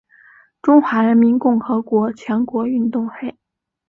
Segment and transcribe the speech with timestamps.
[0.63, 3.37] 中华人民共和国全国运动会。